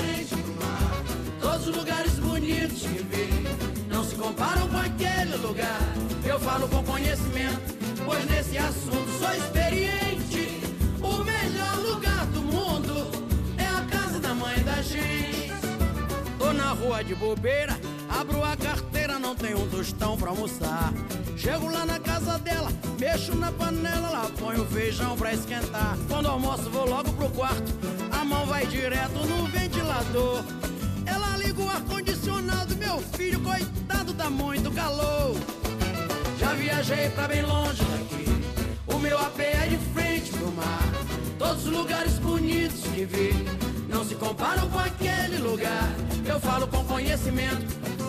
Todos 1.41 1.67
os 1.67 1.75
lugares 1.75 2.13
bonitos 2.13 2.83
que 2.83 3.03
vi 3.03 3.27
não 3.89 4.01
se 4.05 4.15
comparam 4.15 4.69
com 4.69 4.77
aquele 4.77 5.35
lugar. 5.35 5.81
Eu 6.23 6.39
falo 6.39 6.69
com 6.69 6.81
conhecimento, 6.83 7.75
pois 8.05 8.25
nesse 8.29 8.57
assunto 8.57 9.09
sou 9.19 9.31
experiente. 9.31 10.61
O 11.01 11.21
melhor 11.21 11.75
lugar 11.89 12.25
do 12.27 12.41
mundo 12.41 13.11
é 13.57 13.67
a 13.67 13.81
casa 13.91 14.19
da 14.19 14.33
mãe 14.33 14.57
da 14.63 14.81
gente. 14.81 15.51
Tô 16.39 16.53
na 16.53 16.71
rua 16.71 17.03
de 17.03 17.13
bobeira, 17.13 17.77
abro 18.25 18.43
a 18.43 18.57
carteira, 18.57 19.19
não 19.19 19.35
tenho 19.35 19.59
um 19.59 19.69
tostão 19.69 20.17
pra 20.17 20.31
almoçar. 20.31 20.91
Chego 21.37 21.69
lá 21.71 21.85
na 21.85 21.99
casa 21.99 22.39
dela, 22.39 22.71
mexo 22.99 23.35
na 23.35 23.51
panela, 23.51 24.09
lá 24.09 24.31
ponho 24.39 24.65
feijão 24.65 25.15
pra 25.15 25.33
esquentar. 25.33 25.95
Quando 26.07 26.27
almoço, 26.27 26.69
vou 26.71 26.89
logo 26.89 27.11
pro 27.13 27.29
quarto, 27.29 27.71
a 28.11 28.25
mão 28.25 28.45
vai 28.47 28.65
direto 28.65 29.13
no 29.27 29.45
ventilador. 29.45 30.43
Ela 31.05 31.37
liga 31.37 31.61
o 31.61 31.69
ar-condicionado, 31.69 32.75
meu 32.77 32.99
filho, 33.15 33.39
coitado, 33.41 34.13
dá 34.13 34.29
muito 34.29 34.71
calor. 34.71 35.35
Já 36.39 36.53
viajei 36.53 37.09
pra 37.09 37.27
bem 37.27 37.43
longe 37.43 37.83
daqui, 37.83 38.25
o 38.87 38.99
meu 38.99 39.19
AP 39.19 39.39
é 39.39 39.67
de 39.67 39.77
frente 39.93 40.31
pro 40.31 40.51
mar. 40.51 40.81
Todos 41.37 41.65
os 41.65 41.71
lugares 41.71 42.13
bonitos 42.17 42.81
que 42.81 43.05
vi 43.05 43.33
não 43.87 44.03
se 44.03 44.15
comparam 44.15 44.67
com 44.69 44.79
aquele 44.79 45.37
lugar. 45.37 45.93
Eu 46.25 46.39
falo 46.39 46.67
com 46.67 46.83
conhecimento, 46.85 47.63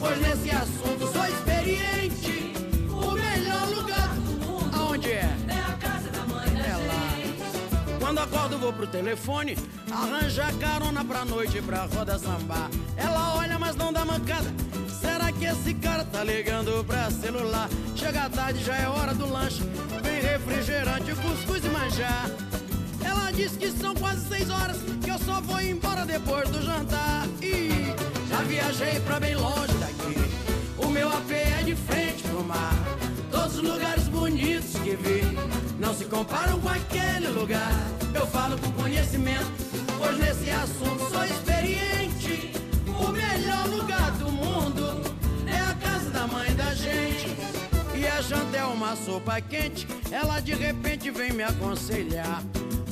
pois 0.06 0.20
nesse 0.20 0.50
assunto 0.50 1.12
sou 1.12 1.26
experiente. 1.26 2.52
O 2.90 3.10
melhor 3.12 3.68
lugar 3.74 4.08
do 4.08 4.46
mundo, 4.46 4.76
aonde 4.76 5.10
é? 5.10 5.28
É 5.48 5.58
a 5.58 5.76
casa 5.76 6.10
da 6.10 6.24
mãe 6.26 6.48
da 6.50 6.60
é 6.60 6.76
lá. 6.76 7.98
Quando 7.98 8.18
acordo 8.18 8.58
vou 8.58 8.72
pro 8.72 8.86
telefone, 8.86 9.56
arranjar 9.90 10.52
carona 10.54 11.04
pra 11.04 11.24
noite 11.24 11.60
pra 11.60 11.86
roda 11.86 12.18
sambar. 12.18 12.70
Ela 12.96 13.34
olha, 13.34 13.58
mas 13.58 13.74
não 13.74 13.92
dá 13.92 14.04
mancada. 14.04 14.52
Será 15.00 15.32
que 15.32 15.44
esse 15.44 15.74
cara 15.74 16.04
tá 16.04 16.22
ligando 16.22 16.84
pra 16.84 17.10
celular? 17.10 17.68
Chega 17.94 18.30
tarde, 18.30 18.62
já 18.64 18.76
é 18.76 18.88
hora 18.88 19.14
do 19.14 19.30
lanche. 19.30 19.62
Vem 20.02 20.20
refrigerante, 20.20 21.14
cuscuz 21.16 21.64
e 21.64 21.68
manjar. 21.68 22.30
Ela 23.04 23.30
diz 23.32 23.56
que 23.56 23.70
são 23.70 23.94
quase 23.94 24.26
seis 24.28 24.48
horas, 24.50 24.78
que 25.02 25.10
eu 25.10 25.18
só 25.18 25.40
vou 25.40 25.60
embora 25.60 26.04
depois 26.04 26.48
do 26.48 26.62
jantar. 26.62 27.26
E 27.42 27.94
já 28.28 28.38
viajei 28.42 29.00
pra 29.00 29.20
bem 29.20 29.34
longe. 29.36 29.85
O 30.78 30.88
meu 30.88 31.08
AP 31.08 31.30
é 31.32 31.62
de 31.62 31.74
frente 31.74 32.22
pro 32.24 32.44
mar. 32.44 32.74
Todos 33.30 33.56
os 33.56 33.62
lugares 33.62 34.08
bonitos 34.08 34.72
que 34.80 34.96
vi 34.96 35.22
não 35.78 35.94
se 35.94 36.04
comparam 36.04 36.60
com 36.60 36.68
aquele 36.68 37.28
lugar. 37.28 37.72
Eu 38.14 38.26
falo 38.26 38.56
com 38.58 38.70
conhecimento, 38.72 39.50
pois 39.98 40.18
nesse 40.18 40.50
assunto 40.50 41.10
sou 41.10 41.24
experiente. 41.24 42.52
O 42.86 43.08
melhor 43.08 43.68
lugar 43.68 44.10
do 44.12 44.30
mundo 44.30 45.02
é 45.46 45.58
a 45.58 45.74
casa 45.74 46.10
da 46.10 46.26
mãe 46.26 46.54
da 46.54 46.74
gente. 46.74 47.36
E 47.94 48.06
a 48.06 48.20
janta 48.20 48.56
é 48.56 48.64
uma 48.64 48.94
sopa 48.96 49.40
quente, 49.40 49.86
ela 50.10 50.40
de 50.40 50.54
repente 50.54 51.10
vem 51.10 51.32
me 51.32 51.42
aconselhar. 51.42 52.42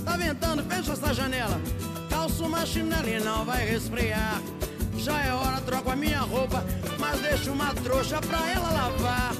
Tá 0.04 0.16
ventando, 0.16 0.62
fecha 0.64 0.92
essa 0.92 1.14
janela. 1.14 1.60
Calço 2.10 2.44
uma 2.44 2.66
chinela 2.66 3.08
e 3.08 3.20
não 3.20 3.44
vai 3.44 3.64
resfriar. 3.66 4.40
Já 4.96 5.20
é 5.22 5.32
hora, 5.32 5.60
troco 5.60 5.90
a 5.90 5.96
minha 5.96 6.20
roupa, 6.20 6.64
mas 7.14 7.20
deixo 7.20 7.52
uma 7.52 7.72
trouxa 7.74 8.20
pra 8.20 8.50
ela 8.50 8.70
lavar. 8.70 9.34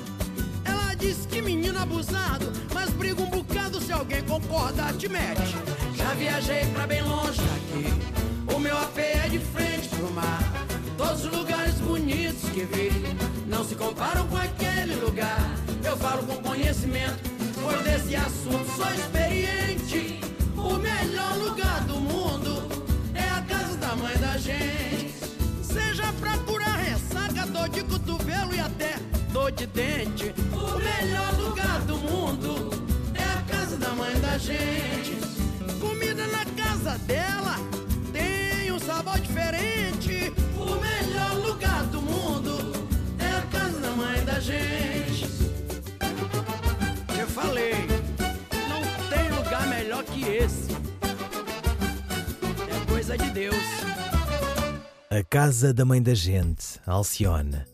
Ela 0.65 0.95
diz 0.95 1.27
que 1.27 1.43
menino 1.43 1.79
abusado, 1.81 2.53
mas 2.73 2.91
briga 2.91 3.21
um 3.21 3.31
bocado 3.31 3.81
se 3.81 3.93
alguém 3.93 4.23
concorda, 4.23 4.93
te 4.93 5.09
mete. 5.09 5.57
Já 5.97 6.15
viajei 6.15 6.65
pra 6.67 6.87
bem 6.87 7.03
longe 7.03 7.41
daqui, 7.41 8.55
o 8.55 8.61
meu 8.61 8.77
AP 8.79 8.99
é 8.99 9.29
de 9.29 9.39
frente 9.41 9.89
pro 9.89 10.11
mar. 10.13 10.41
Todos 10.97 11.25
os 11.25 11.33
lugares 11.33 11.75
bonitos 11.81 12.49
que 12.51 12.65
vi 12.65 12.91
não 13.49 13.65
se 13.65 13.75
comparam 13.75 14.27
com 14.29 14.37
aquele 14.37 14.95
lugar. 14.95 15.51
Eu 15.85 15.97
falo 15.97 16.23
com 16.23 16.37
conhecimento, 16.37 17.19
pois 17.61 17.83
desse 17.83 18.15
assunto 18.15 18.71
sou 18.77 18.89
experiente. 18.91 20.04
Dor 29.35 29.51
de 29.51 29.67
dente. 29.67 30.33
O 30.53 30.79
melhor 30.79 31.35
lugar 31.35 31.81
do 31.81 31.97
mundo 31.97 32.71
é 33.15 33.25
a 33.25 33.43
casa 33.43 33.77
da 33.77 33.91
mãe 33.91 34.15
da 34.21 34.39
gente. 34.39 35.19
Comida 35.81 36.25
na 36.29 36.45
casa 36.63 36.97
dela 36.99 37.57
tem 38.13 38.71
um 38.71 38.79
sabor 38.79 39.19
diferente. 39.19 40.33
O 40.57 40.77
melhor 40.81 41.35
lugar 41.45 41.83
do 41.87 42.01
mundo 42.01 42.73
é 43.19 43.37
a 43.37 43.43
casa 43.59 43.81
da 43.81 43.91
mãe 43.91 44.25
da 44.25 44.39
gente. 44.39 45.27
Eu 47.19 47.27
falei, 47.27 47.75
não 48.69 48.83
tem 49.11 49.29
lugar 49.37 49.67
melhor 49.67 50.05
que 50.05 50.23
esse. 50.29 50.71
É 52.71 52.87
coisa 52.89 53.19
de 53.19 53.31
Deus. 53.31 53.65
A 55.11 55.25
casa 55.25 55.75
da 55.75 55.85
mãe 55.85 56.01
da 56.01 56.15
gente, 56.15 56.81
Alcione. 56.87 57.74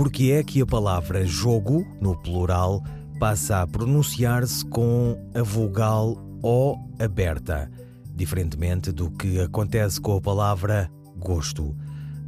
Porque 0.00 0.32
é 0.32 0.42
que 0.42 0.62
a 0.62 0.66
palavra 0.66 1.26
jogo, 1.26 1.86
no 2.00 2.16
plural, 2.16 2.82
passa 3.18 3.60
a 3.60 3.66
pronunciar-se 3.66 4.64
com 4.64 5.14
a 5.34 5.42
vogal 5.42 6.16
O 6.42 6.78
aberta, 6.98 7.70
diferentemente 8.06 8.92
do 8.92 9.10
que 9.10 9.38
acontece 9.38 10.00
com 10.00 10.16
a 10.16 10.20
palavra 10.22 10.90
gosto? 11.18 11.76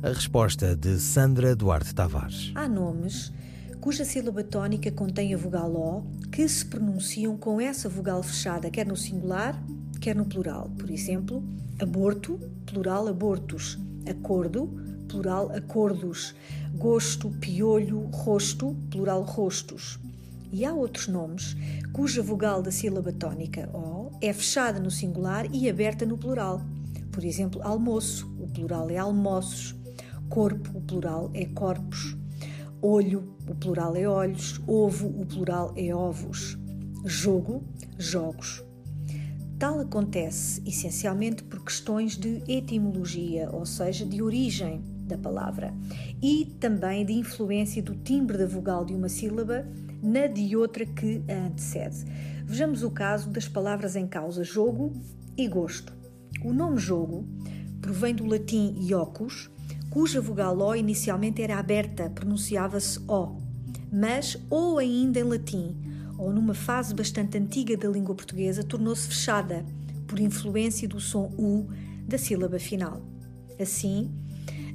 A 0.02 0.08
resposta 0.08 0.76
de 0.76 0.98
Sandra 0.98 1.56
Duarte 1.56 1.94
Tavares. 1.94 2.52
Há 2.54 2.68
nomes 2.68 3.32
cuja 3.80 4.04
sílaba 4.04 4.44
tónica 4.44 4.92
contém 4.92 5.32
a 5.32 5.38
vogal 5.38 5.72
O 5.74 6.28
que 6.28 6.46
se 6.46 6.66
pronunciam 6.66 7.38
com 7.38 7.58
essa 7.58 7.88
vogal 7.88 8.22
fechada, 8.22 8.70
quer 8.70 8.84
no 8.84 8.98
singular, 8.98 9.58
quer 9.98 10.14
no 10.14 10.26
plural. 10.26 10.70
Por 10.78 10.90
exemplo, 10.90 11.42
aborto, 11.80 12.38
plural 12.66 13.08
abortos, 13.08 13.78
acordo, 14.06 14.91
plural 15.12 15.52
acordos, 15.54 16.34
gosto, 16.74 17.28
piolho, 17.28 18.08
rosto, 18.10 18.74
plural 18.90 19.22
rostos. 19.22 19.98
E 20.50 20.64
há 20.64 20.72
outros 20.72 21.06
nomes 21.06 21.54
cuja 21.92 22.22
vogal 22.22 22.62
da 22.62 22.70
sílaba 22.70 23.12
tónica 23.12 23.68
O 23.74 24.10
é 24.22 24.32
fechada 24.32 24.80
no 24.80 24.90
singular 24.90 25.46
e 25.52 25.68
aberta 25.68 26.06
no 26.06 26.16
plural. 26.16 26.62
Por 27.10 27.24
exemplo, 27.24 27.60
almoço, 27.62 28.26
o 28.40 28.48
plural 28.48 28.88
é 28.88 28.96
almoços, 28.96 29.74
corpo, 30.30 30.78
o 30.78 30.80
plural 30.80 31.30
é 31.34 31.44
corpos, 31.44 32.16
olho, 32.80 33.36
o 33.46 33.54
plural 33.54 33.94
é 33.94 34.08
olhos, 34.08 34.60
ovo, 34.66 35.08
o 35.08 35.26
plural 35.26 35.74
é 35.76 35.94
ovos, 35.94 36.58
jogo, 37.04 37.62
jogos. 37.98 38.64
Tal 39.58 39.78
acontece 39.78 40.62
essencialmente 40.66 41.42
por 41.44 41.62
questões 41.62 42.16
de 42.16 42.42
etimologia, 42.48 43.50
ou 43.52 43.66
seja, 43.66 44.06
de 44.06 44.22
origem 44.22 44.91
da 45.12 45.18
palavra, 45.18 45.74
e 46.22 46.46
também 46.58 47.04
de 47.04 47.12
influência 47.12 47.82
do 47.82 47.94
timbre 47.94 48.38
da 48.38 48.46
vogal 48.46 48.84
de 48.84 48.94
uma 48.94 49.08
sílaba 49.08 49.66
na 50.02 50.26
de 50.26 50.56
outra 50.56 50.84
que 50.84 51.22
a 51.28 51.46
antecede. 51.46 52.04
Vejamos 52.44 52.82
o 52.82 52.90
caso 52.90 53.30
das 53.30 53.46
palavras 53.46 53.94
em 53.94 54.06
causa 54.06 54.42
jogo 54.42 54.92
e 55.36 55.46
gosto. 55.46 55.92
O 56.44 56.52
nome 56.52 56.78
jogo 56.78 57.26
provém 57.80 58.14
do 58.14 58.26
latim 58.26 58.74
iocus, 58.88 59.50
cuja 59.90 60.20
vogal 60.20 60.58
O 60.58 60.74
inicialmente 60.74 61.42
era 61.42 61.58
aberta, 61.58 62.10
pronunciava-se 62.10 62.98
O, 63.08 63.36
mas 63.92 64.36
ou 64.50 64.78
ainda 64.78 65.20
em 65.20 65.24
latim 65.24 65.76
ou 66.18 66.32
numa 66.32 66.54
fase 66.54 66.94
bastante 66.94 67.36
antiga 67.36 67.76
da 67.76 67.88
língua 67.88 68.14
portuguesa, 68.14 68.62
tornou-se 68.62 69.08
fechada 69.08 69.64
por 70.06 70.20
influência 70.20 70.86
do 70.86 71.00
som 71.00 71.32
U 71.36 71.68
da 72.06 72.16
sílaba 72.16 72.58
final. 72.58 73.02
Assim, 73.60 74.10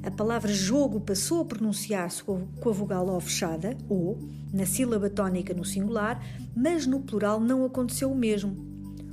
a 0.02 0.10
palavra 0.10 0.52
jogo 0.52 1.00
passou 1.00 1.42
a 1.42 1.44
pronunciar-se 1.44 2.22
com 2.22 2.46
a 2.64 2.72
vogal 2.72 3.08
O 3.08 3.20
fechada, 3.20 3.76
O, 3.88 4.16
na 4.52 4.64
sílaba 4.64 5.10
tónica 5.10 5.52
no 5.52 5.64
singular, 5.64 6.22
mas 6.56 6.86
no 6.86 7.00
plural 7.00 7.40
não 7.40 7.64
aconteceu 7.64 8.10
o 8.10 8.16
mesmo, 8.16 8.56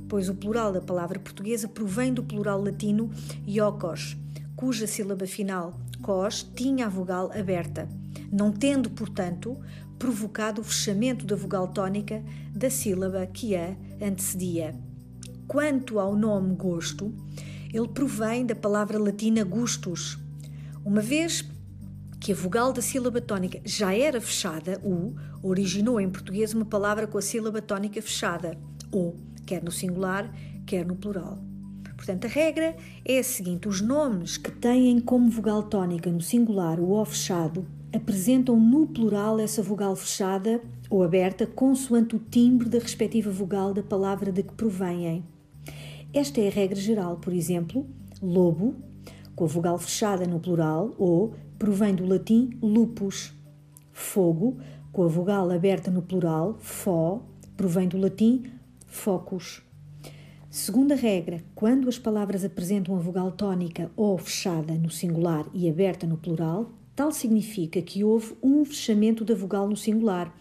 pois 0.08 0.28
o 0.28 0.34
plural 0.34 0.72
da 0.72 0.80
palavra 0.80 1.18
portuguesa 1.18 1.68
provém 1.68 2.12
do 2.12 2.22
plural 2.22 2.62
latino 2.62 3.10
iocos, 3.46 4.16
cuja 4.54 4.86
sílaba 4.86 5.26
final, 5.26 5.78
cos, 6.02 6.42
tinha 6.54 6.86
a 6.86 6.88
vogal 6.88 7.30
aberta, 7.32 7.88
não 8.32 8.52
tendo, 8.52 8.88
portanto, 8.90 9.56
provocado 9.98 10.60
o 10.60 10.64
fechamento 10.64 11.26
da 11.26 11.36
vogal 11.36 11.68
tónica 11.68 12.22
da 12.54 12.70
sílaba 12.70 13.26
que 13.26 13.56
a 13.56 13.76
antecedia. 14.00 14.74
Quanto 15.46 15.98
ao 15.98 16.16
nome 16.16 16.54
gosto, 16.54 17.12
ele 17.72 17.88
provém 17.88 18.44
da 18.44 18.54
palavra 18.54 18.98
latina 18.98 19.44
gustus. 19.44 20.18
Uma 20.86 21.00
vez 21.00 21.44
que 22.20 22.30
a 22.30 22.34
vogal 22.36 22.72
da 22.72 22.80
sílaba 22.80 23.20
tónica 23.20 23.60
já 23.64 23.92
era 23.92 24.20
fechada, 24.20 24.80
o, 24.84 25.16
originou 25.42 26.00
em 26.00 26.08
português 26.08 26.54
uma 26.54 26.64
palavra 26.64 27.08
com 27.08 27.18
a 27.18 27.22
sílaba 27.22 27.60
tónica 27.60 28.00
fechada, 28.00 28.56
o, 28.92 29.16
quer 29.44 29.64
no 29.64 29.72
singular, 29.72 30.32
quer 30.64 30.86
no 30.86 30.94
plural. 30.94 31.42
Portanto, 31.96 32.26
a 32.26 32.28
regra 32.28 32.76
é 33.04 33.18
a 33.18 33.24
seguinte: 33.24 33.66
os 33.66 33.80
nomes 33.80 34.36
que 34.36 34.52
têm 34.52 35.00
como 35.00 35.28
vogal 35.28 35.64
tónica 35.64 36.08
no 36.08 36.20
singular 36.20 36.78
o 36.78 36.90
O 36.90 37.04
fechado 37.04 37.66
apresentam 37.92 38.56
no 38.56 38.86
plural 38.86 39.40
essa 39.40 39.64
vogal 39.64 39.96
fechada 39.96 40.62
ou 40.88 41.02
aberta 41.02 41.48
consoante 41.48 42.14
o 42.14 42.20
timbre 42.20 42.68
da 42.68 42.78
respectiva 42.78 43.28
vogal 43.28 43.74
da 43.74 43.82
palavra 43.82 44.30
de 44.30 44.44
que 44.44 44.54
provêm. 44.54 45.24
Esta 46.14 46.40
é 46.40 46.46
a 46.46 46.52
regra 46.52 46.78
geral, 46.78 47.16
por 47.16 47.32
exemplo, 47.32 47.84
lobo, 48.22 48.76
com 49.36 49.44
a 49.44 49.46
vogal 49.46 49.78
fechada 49.78 50.26
no 50.26 50.40
plural, 50.40 50.92
ou 50.98 51.34
provém 51.58 51.94
do 51.94 52.04
latim 52.04 52.58
lupus. 52.60 53.32
Fogo, 53.92 54.58
com 54.92 55.04
a 55.04 55.06
vogal 55.06 55.48
aberta 55.50 55.90
no 55.90 56.02
plural, 56.02 56.56
fó, 56.58 57.22
provém 57.56 57.86
do 57.86 57.98
latim 57.98 58.44
focus. 58.86 59.62
Segunda 60.50 60.96
regra, 60.96 61.44
quando 61.54 61.88
as 61.88 61.98
palavras 61.98 62.44
apresentam 62.44 62.96
a 62.96 62.98
vogal 62.98 63.30
tónica 63.30 63.90
ou 63.94 64.18
fechada 64.18 64.74
no 64.74 64.90
singular 64.90 65.46
e 65.54 65.68
aberta 65.68 66.06
no 66.06 66.16
plural, 66.16 66.72
Tal 66.96 67.12
significa 67.12 67.82
que 67.82 68.02
houve 68.02 68.34
um 68.42 68.64
fechamento 68.64 69.22
da 69.22 69.34
vogal 69.34 69.68
no 69.68 69.76
singular, 69.76 70.34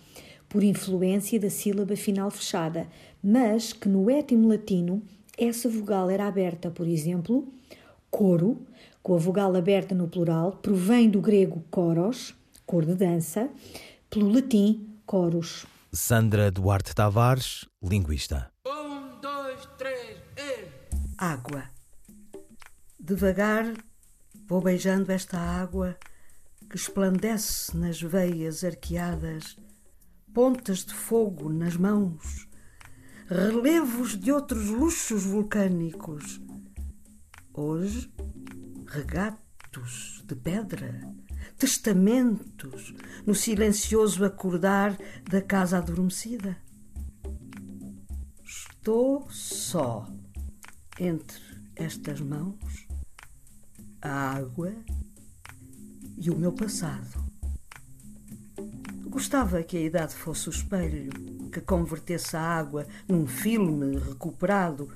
por 0.47 0.63
influência 0.63 1.37
da 1.37 1.49
sílaba 1.49 1.97
final 1.97 2.31
fechada, 2.31 2.87
mas 3.21 3.73
que 3.73 3.89
no 3.89 4.09
étimo 4.09 4.47
latino 4.47 5.03
essa 5.37 5.67
vogal 5.67 6.09
era 6.09 6.25
aberta. 6.25 6.71
Por 6.71 6.87
exemplo, 6.87 7.45
coro, 8.15 8.65
com 9.03 9.13
a 9.13 9.17
vogal 9.17 9.53
aberta 9.57 9.93
no 9.93 10.07
plural, 10.07 10.53
provém 10.53 11.09
do 11.09 11.19
grego 11.19 11.65
coros, 11.69 12.33
cor 12.65 12.85
de 12.85 12.95
dança, 12.95 13.49
pelo 14.09 14.31
latim 14.31 14.87
coros. 15.05 15.65
Sandra 15.91 16.49
Duarte 16.49 16.95
Tavares, 16.95 17.65
linguista. 17.83 18.49
Um, 18.65 19.19
dois, 19.19 19.67
três, 19.77 20.17
e... 20.37 20.65
Água. 21.17 21.65
Devagar 22.97 23.73
vou 24.47 24.61
beijando 24.61 25.11
esta 25.11 25.37
água 25.37 25.97
que 26.69 26.77
esplandece 26.77 27.75
nas 27.75 28.01
veias 28.01 28.63
arqueadas, 28.63 29.57
pontas 30.33 30.85
de 30.85 30.93
fogo 30.93 31.51
nas 31.51 31.75
mãos, 31.75 32.47
relevos 33.27 34.17
de 34.17 34.31
outros 34.31 34.69
luxos 34.69 35.25
vulcânicos. 35.25 36.39
Hoje, 37.57 38.11
regatos 38.85 40.21
de 40.27 40.35
pedra, 40.35 41.09
testamentos 41.57 42.93
no 43.25 43.33
silencioso 43.33 44.25
acordar 44.25 44.97
da 45.23 45.41
casa 45.41 45.77
adormecida. 45.77 46.57
Estou 48.43 49.25
só 49.31 50.05
entre 50.99 51.39
estas 51.77 52.19
mãos, 52.19 52.85
a 54.01 54.35
água 54.35 54.75
e 56.17 56.29
o 56.29 56.37
meu 56.37 56.51
passado. 56.51 57.23
Gostava 59.05 59.63
que 59.63 59.77
a 59.77 59.81
idade 59.81 60.13
fosse 60.13 60.49
o 60.49 60.51
espelho, 60.51 61.09
que 61.49 61.61
convertesse 61.61 62.35
a 62.35 62.41
água 62.41 62.85
num 63.07 63.25
filme 63.25 63.97
recuperado 63.97 64.89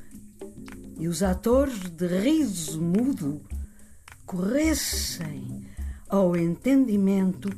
e 1.00 1.08
os 1.08 1.24
atores 1.24 1.80
de 1.90 2.08
riso 2.08 2.80
mudo 2.82 3.42
corressem 4.26 5.66
ao 6.08 6.36
entendimento 6.36 7.50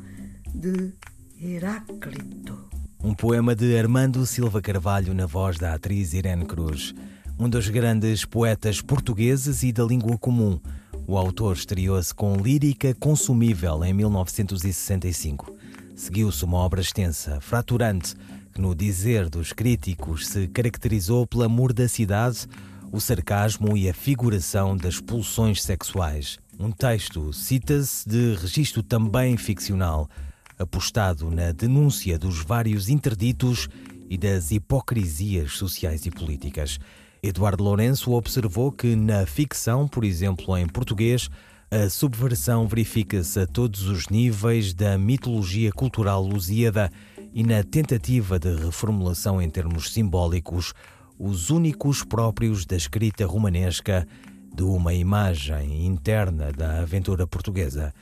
de 0.53 0.93
Heráclito. 1.41 2.69
Um 3.03 3.13
poema 3.13 3.55
de 3.55 3.75
Armando 3.77 4.25
Silva 4.25 4.61
Carvalho 4.61 5.13
na 5.13 5.25
voz 5.25 5.57
da 5.57 5.73
atriz 5.73 6.13
Irene 6.13 6.45
Cruz, 6.45 6.93
um 7.37 7.49
dos 7.49 7.67
grandes 7.67 8.23
poetas 8.23 8.79
portugueses 8.79 9.63
e 9.63 9.71
da 9.71 9.83
língua 9.83 10.17
comum 10.17 10.59
o 11.07 11.17
autor 11.17 11.57
estreou-se 11.57 12.13
com 12.13 12.35
Lírica 12.35 12.93
Consumível 12.93 13.83
em 13.83 13.93
1965. 13.93 15.53
Seguiu-se 15.95 16.45
uma 16.45 16.57
obra 16.57 16.79
extensa, 16.79 17.41
fraturante, 17.41 18.15
que, 18.53 18.61
no 18.61 18.73
dizer 18.73 19.29
dos 19.29 19.51
críticos, 19.51 20.27
se 20.27 20.47
caracterizou 20.47 21.27
pela 21.27 21.49
mordacidade, 21.49 22.47
o 22.91 22.99
sarcasmo 22.99 23.77
e 23.77 23.89
a 23.89 23.93
figuração 23.93 24.75
das 24.75 24.99
pulsões 24.99 25.63
sexuais. 25.63 26.37
Um 26.59 26.71
texto 26.71 27.31
cita-se 27.31 28.07
de 28.07 28.35
registro 28.35 28.83
também 28.83 29.37
ficcional, 29.37 30.09
apostado 30.59 31.31
na 31.31 31.51
denúncia 31.51 32.19
dos 32.19 32.43
vários 32.43 32.89
interditos 32.89 33.69
e 34.09 34.17
das 34.17 34.51
hipocrisias 34.51 35.53
sociais 35.53 36.05
e 36.05 36.11
políticas. 36.11 36.77
Eduardo 37.23 37.63
Lourenço 37.63 38.11
observou 38.11 38.71
que 38.71 38.95
na 38.95 39.25
ficção, 39.25 39.87
por 39.87 40.03
exemplo 40.03 40.57
em 40.57 40.67
português, 40.67 41.29
a 41.71 41.89
subversão 41.89 42.67
verifica-se 42.67 43.39
a 43.39 43.47
todos 43.47 43.83
os 43.87 44.09
níveis 44.09 44.73
da 44.73 44.97
mitologia 44.97 45.71
cultural 45.71 46.21
lusíada 46.21 46.91
e 47.33 47.43
na 47.43 47.63
tentativa 47.63 48.37
de 48.37 48.53
reformulação 48.53 49.41
em 49.41 49.49
termos 49.49 49.93
simbólicos, 49.93 50.73
os 51.23 51.51
únicos 51.51 52.03
próprios 52.03 52.65
da 52.65 52.75
escrita 52.75 53.27
romanesca 53.27 54.07
de 54.55 54.63
uma 54.63 54.91
imagem 54.91 55.85
interna 55.85 56.51
da 56.51 56.79
aventura 56.79 57.27
portuguesa. 57.27 57.93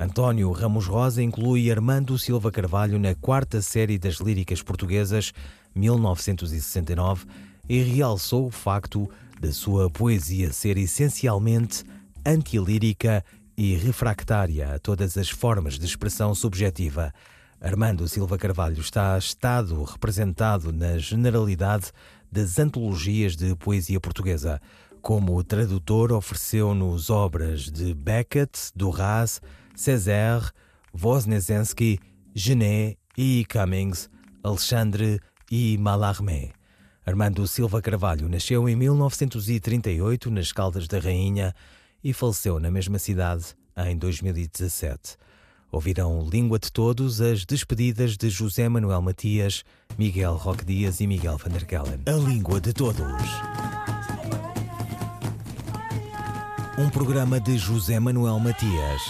António 0.00 0.50
Ramos 0.52 0.86
Rosa 0.86 1.22
inclui 1.22 1.70
Armando 1.70 2.18
Silva 2.18 2.50
Carvalho 2.50 2.98
na 2.98 3.14
quarta 3.14 3.60
série 3.60 3.98
das 3.98 4.14
líricas 4.14 4.62
portuguesas, 4.62 5.34
1969, 5.74 7.26
e 7.68 7.82
realçou 7.82 8.46
o 8.46 8.50
facto 8.50 9.06
da 9.38 9.52
sua 9.52 9.90
poesia 9.90 10.50
ser 10.50 10.78
essencialmente 10.78 11.84
antilírica 12.24 13.22
e 13.54 13.74
refractária 13.74 14.74
a 14.74 14.78
todas 14.78 15.18
as 15.18 15.28
formas 15.28 15.78
de 15.78 15.84
expressão 15.84 16.34
subjetiva. 16.34 17.12
Armando 17.60 18.08
Silva 18.08 18.38
Carvalho 18.38 18.80
está 18.80 19.16
estado 19.18 19.84
representado 19.84 20.72
na 20.72 20.96
generalidade 20.96 21.92
das 22.32 22.58
antologias 22.58 23.36
de 23.36 23.54
poesia 23.54 24.00
portuguesa. 24.00 24.58
Como 25.02 25.44
tradutor, 25.44 26.12
ofereceu-nos 26.12 27.10
obras 27.10 27.70
de 27.70 27.92
Beckett, 27.92 28.70
Duras, 28.74 29.42
Césaire, 29.76 30.50
Wozniacki, 30.98 31.98
Genet 32.34 32.98
e 33.18 33.44
Cummings, 33.52 34.08
Alexandre 34.42 35.20
e 35.50 35.76
Mallarmé. 35.76 36.52
Armando 37.04 37.46
Silva 37.46 37.82
Carvalho 37.82 38.28
nasceu 38.28 38.66
em 38.68 38.76
1938 38.76 40.30
nas 40.30 40.52
Caldas 40.52 40.88
da 40.88 40.98
Rainha 40.98 41.52
e 42.02 42.12
faleceu 42.12 42.58
na 42.58 42.70
mesma 42.70 42.98
cidade 42.98 43.54
em 43.76 43.98
2017. 43.98 45.16
Ouvirão 45.72 46.28
Língua 46.30 46.58
de 46.58 46.70
Todos 46.70 47.22
as 47.22 47.46
despedidas 47.46 48.18
de 48.18 48.28
José 48.28 48.68
Manuel 48.68 49.00
Matias, 49.00 49.64
Miguel 49.96 50.36
Roque 50.36 50.66
Dias 50.66 51.00
e 51.00 51.06
Miguel 51.06 51.38
van 51.38 51.50
der 51.50 51.64
Kellen. 51.64 52.02
A 52.04 52.12
Língua 52.12 52.60
de 52.60 52.74
Todos. 52.74 53.22
Um 56.76 56.90
programa 56.90 57.40
de 57.40 57.56
José 57.56 57.98
Manuel 57.98 58.38
Matias, 58.38 59.02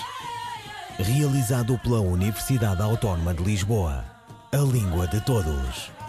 realizado 1.01 1.77
pela 1.81 1.99
Universidade 1.99 2.81
Autónoma 2.81 3.35
de 3.35 3.43
Lisboa. 3.43 4.05
A 4.53 4.59
Língua 4.59 5.09
de 5.09 5.21
Todos. 5.23 6.02